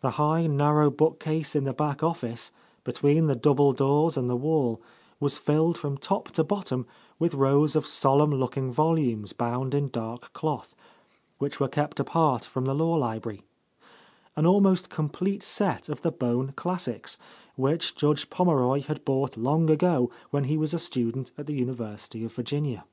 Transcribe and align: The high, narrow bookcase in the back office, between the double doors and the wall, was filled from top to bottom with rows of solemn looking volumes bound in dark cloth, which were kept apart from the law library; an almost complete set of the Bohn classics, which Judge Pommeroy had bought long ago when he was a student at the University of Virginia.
The 0.00 0.12
high, 0.12 0.46
narrow 0.46 0.90
bookcase 0.90 1.54
in 1.54 1.64
the 1.64 1.74
back 1.74 2.02
office, 2.02 2.52
between 2.84 3.26
the 3.26 3.36
double 3.36 3.74
doors 3.74 4.16
and 4.16 4.30
the 4.30 4.34
wall, 4.34 4.80
was 5.20 5.36
filled 5.36 5.76
from 5.76 5.98
top 5.98 6.30
to 6.30 6.42
bottom 6.42 6.86
with 7.18 7.34
rows 7.34 7.76
of 7.76 7.84
solemn 7.86 8.30
looking 8.30 8.72
volumes 8.72 9.34
bound 9.34 9.74
in 9.74 9.90
dark 9.90 10.32
cloth, 10.32 10.74
which 11.36 11.60
were 11.60 11.68
kept 11.68 12.00
apart 12.00 12.46
from 12.46 12.64
the 12.64 12.72
law 12.74 12.94
library; 12.94 13.42
an 14.36 14.46
almost 14.46 14.88
complete 14.88 15.42
set 15.42 15.90
of 15.90 16.00
the 16.00 16.12
Bohn 16.12 16.52
classics, 16.52 17.18
which 17.54 17.94
Judge 17.94 18.30
Pommeroy 18.30 18.80
had 18.84 19.04
bought 19.04 19.36
long 19.36 19.68
ago 19.68 20.10
when 20.30 20.44
he 20.44 20.56
was 20.56 20.72
a 20.72 20.78
student 20.78 21.30
at 21.36 21.46
the 21.46 21.52
University 21.52 22.24
of 22.24 22.32
Virginia. 22.34 22.86